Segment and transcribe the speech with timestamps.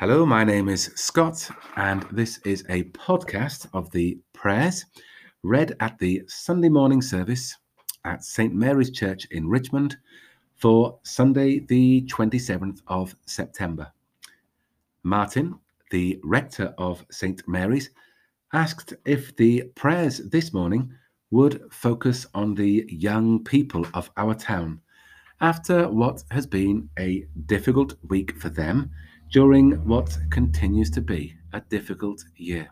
[0.00, 4.86] Hello, my name is Scott, and this is a podcast of the prayers
[5.42, 7.58] read at the Sunday morning service
[8.06, 8.54] at St.
[8.54, 9.98] Mary's Church in Richmond
[10.56, 13.92] for Sunday, the 27th of September.
[15.02, 15.58] Martin,
[15.90, 17.46] the rector of St.
[17.46, 17.90] Mary's,
[18.54, 20.94] asked if the prayers this morning
[21.30, 24.80] would focus on the young people of our town
[25.42, 28.90] after what has been a difficult week for them
[29.30, 32.68] during what continues to be a difficult year.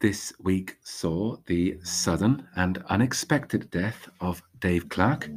[0.00, 5.30] This week saw the sudden and unexpected death of Dave Clark,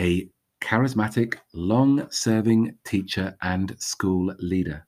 [0.00, 0.28] a
[0.60, 4.84] charismatic, long serving teacher and school leader.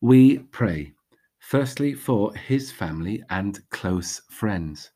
[0.00, 0.94] We pray,
[1.38, 4.90] firstly, for his family and close friends.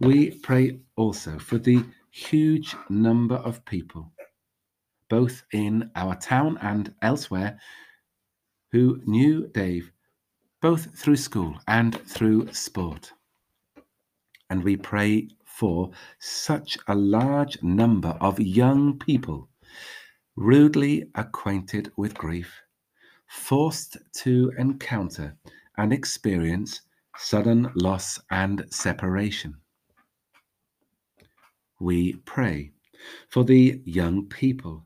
[0.00, 4.12] We pray also for the huge number of people,
[5.08, 7.58] both in our town and elsewhere,
[8.72, 9.90] who knew Dave
[10.60, 13.12] both through school and through sport.
[14.50, 19.48] And we pray for such a large number of young people
[20.36, 22.62] rudely acquainted with grief,
[23.26, 25.36] forced to encounter
[25.76, 26.80] and experience
[27.16, 29.56] sudden loss and separation.
[31.80, 32.72] We pray
[33.28, 34.84] for the young people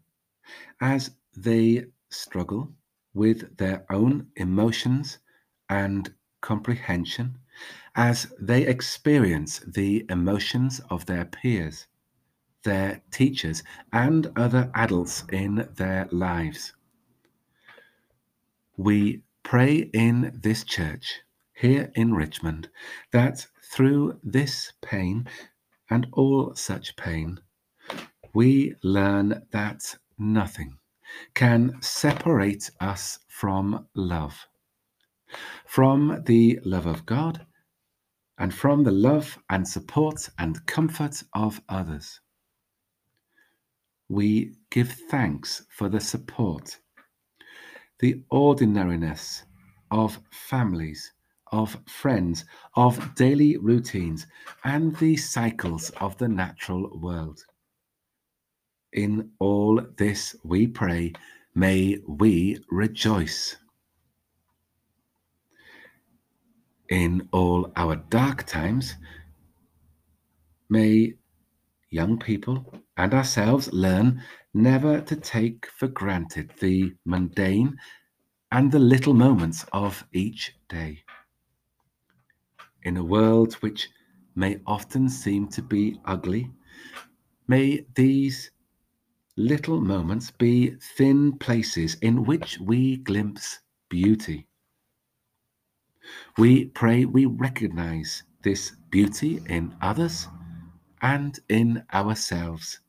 [0.83, 2.69] as they struggle
[3.15, 5.19] with their own emotions
[5.71, 7.39] and comprehension
[7.95, 11.87] as they experience the emotions of their peers,
[12.65, 16.75] their teachers, and other adults in their lives.
[18.77, 21.21] We pray in this church
[21.55, 22.69] here in Richmond
[23.13, 25.29] that through this pain
[25.91, 27.39] and all such pain,
[28.35, 30.77] we learn that nothing
[31.35, 34.47] can separate us from love
[35.67, 37.47] from the love of God
[38.39, 42.21] and from the love and support and comfort of others.
[44.09, 46.79] We give thanks for the support,
[48.01, 49.45] the ordinariness
[49.91, 51.13] of families,
[51.51, 52.45] of friends,
[52.77, 54.27] of daily routines,
[54.65, 57.45] and the cycles of the natural world.
[58.93, 61.13] In all this we pray,
[61.55, 63.57] may we rejoice.
[66.93, 68.97] in all our dark times,
[70.69, 71.15] may
[71.89, 74.23] young people and ourselves learn
[74.53, 77.79] never to take for granted the mundane
[78.51, 81.03] and the little moments of each day.
[82.83, 83.89] In a world which
[84.35, 86.51] may often seem to be ugly,
[87.49, 88.51] may these
[89.37, 94.47] little moments be thin places in which we glimpse beauty.
[96.37, 100.29] We pray we recognize this beauty in others
[101.01, 102.81] and in ourselves.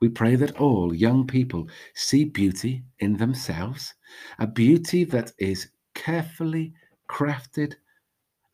[0.00, 3.94] We pray that all young people see beauty in themselves,
[4.38, 6.74] a beauty that is carefully
[7.08, 7.76] crafted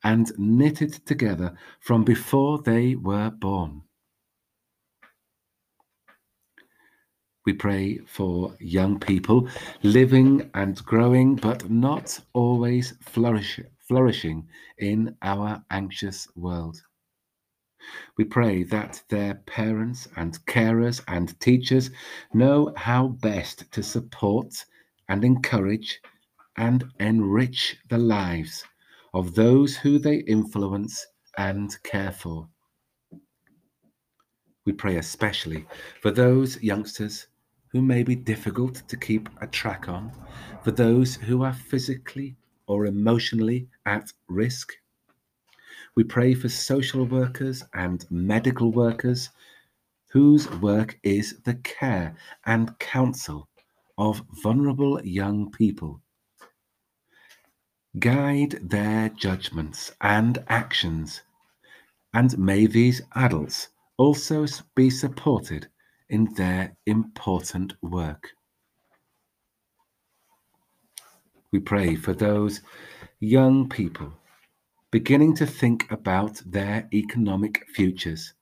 [0.05, 3.83] and knitted together from before they were born.
[7.49, 9.49] We pray for young people
[9.83, 16.77] living and growing, but not always flourish, flourishing in our anxious world.
[18.19, 21.89] We pray that their parents and carers and teachers
[22.35, 24.53] know how best to support
[25.09, 26.03] and encourage
[26.59, 28.63] and enrich the lives
[29.15, 31.07] of those who they influence
[31.39, 32.47] and care for.
[34.67, 35.65] We pray especially
[36.03, 37.27] for those youngsters
[37.71, 40.13] who may be difficult to keep a track on,
[40.63, 42.37] for those who are physically
[42.67, 44.73] or emotionally at risk.
[45.95, 49.31] We pray for social workers and medical workers
[50.11, 53.49] whose work is the care and counsel
[53.99, 56.01] of vulnerable young people.
[57.99, 61.23] Guide their judgments and actions,
[62.15, 65.69] and may these adults also be supported
[66.09, 68.29] in their important work.
[71.51, 72.61] We pray for those
[73.21, 74.13] young people
[74.91, 78.35] beginning to think about their economic futures,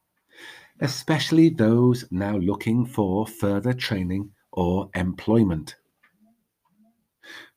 [0.81, 5.77] especially those now looking for further training or employment.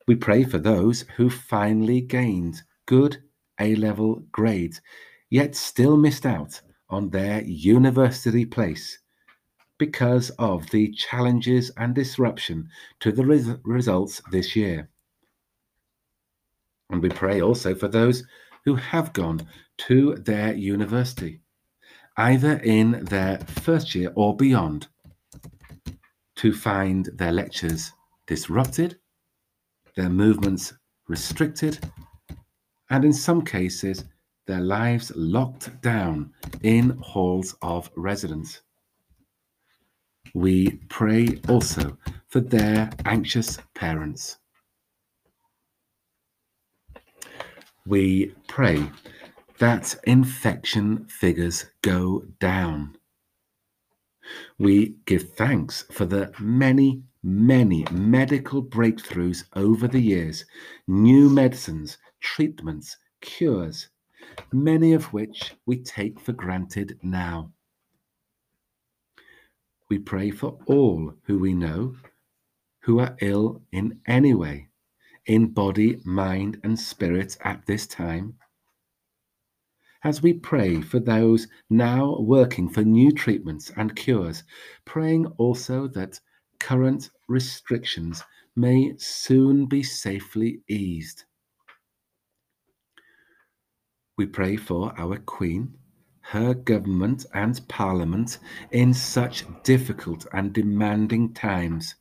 [0.08, 3.22] We pray for those who finally gained good
[3.60, 4.80] A level grades,
[5.30, 8.98] yet still missed out on their university place
[9.80, 12.68] because of the challenges and disruption
[13.00, 14.90] to the res- results this year.
[16.90, 18.22] And we pray also for those
[18.66, 19.40] who have gone
[19.88, 21.40] to their university,
[22.18, 24.86] either in their first year or beyond,
[26.36, 27.90] to find their lectures
[28.26, 28.98] disrupted,
[29.96, 30.74] their movements
[31.08, 31.78] restricted,
[32.90, 34.04] and in some cases,
[34.46, 38.60] their lives locked down in halls of residence.
[40.34, 41.98] We pray also
[42.28, 44.38] for their anxious parents.
[47.86, 48.90] We pray
[49.58, 52.96] that infection figures go down.
[54.58, 60.44] We give thanks for the many, many medical breakthroughs over the years,
[60.86, 63.88] new medicines, treatments, cures,
[64.52, 67.50] many of which we take for granted now.
[69.90, 71.96] We pray for all who we know
[72.82, 74.68] who are ill in any way,
[75.26, 78.36] in body, mind, and spirit at this time.
[80.04, 84.44] As we pray for those now working for new treatments and cures,
[84.84, 86.20] praying also that
[86.60, 88.22] current restrictions
[88.54, 91.24] may soon be safely eased.
[94.16, 95.74] We pray for our Queen
[96.30, 98.38] her government and parliament
[98.70, 101.96] in such difficult and demanding times.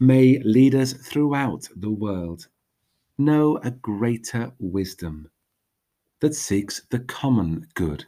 [0.00, 2.48] May leaders throughout the world
[3.16, 5.30] know a greater wisdom
[6.20, 8.04] that seeks the common good,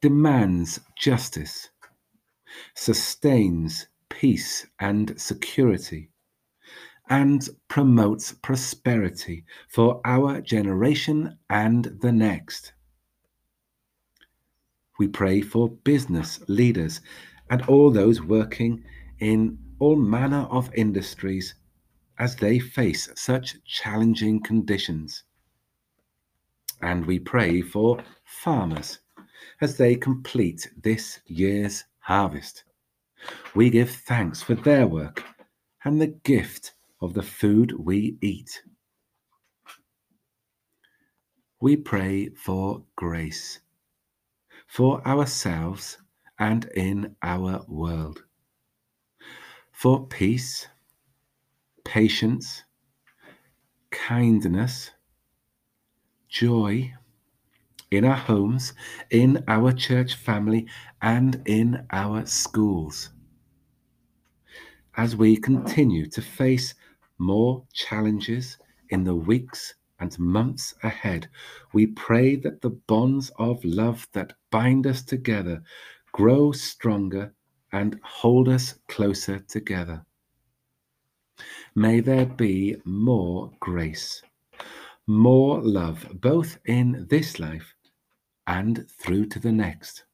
[0.00, 1.70] demands justice,
[2.76, 6.08] sustains peace and security,
[7.08, 12.72] and promotes prosperity for our generation and the next.
[14.98, 17.00] We pray for business leaders
[17.50, 18.82] and all those working
[19.18, 21.54] in all manner of industries
[22.18, 25.24] as they face such challenging conditions.
[26.80, 29.00] And we pray for farmers
[29.60, 32.64] as they complete this year's harvest.
[33.54, 35.24] We give thanks for their work
[35.84, 38.62] and the gift of the food we eat.
[41.60, 43.60] We pray for grace
[44.66, 45.98] for ourselves
[46.38, 48.24] and in our world.
[49.72, 50.68] For peace,
[51.84, 52.64] patience,
[53.90, 54.90] kindness,
[56.28, 56.92] joy
[57.90, 58.72] in our homes,
[59.10, 60.66] in our church family,
[61.02, 63.10] and in our schools.
[64.96, 66.74] As we continue to face
[67.18, 68.58] more challenges
[68.90, 71.28] in the weeks and months ahead,
[71.72, 75.62] we pray that the bonds of love that bind us together
[76.12, 77.34] grow stronger
[77.72, 80.04] and hold us closer together.
[81.74, 84.22] May there be more grace,
[85.06, 87.74] more love, both in this life
[88.46, 90.04] and through to the next.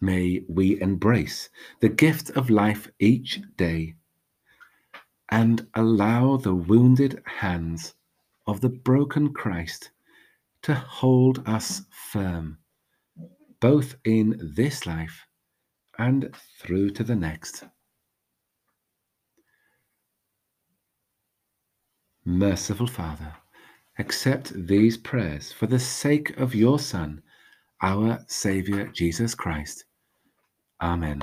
[0.00, 1.50] May we embrace
[1.80, 3.96] the gift of life each day
[5.30, 7.94] and allow the wounded hands
[8.46, 9.90] of the broken Christ
[10.62, 12.58] to hold us firm,
[13.60, 15.26] both in this life
[15.98, 17.64] and through to the next.
[22.24, 23.34] Merciful Father,
[23.98, 27.22] accept these prayers for the sake of your Son,
[27.82, 29.84] our Saviour Jesus Christ.
[30.80, 31.22] Amen.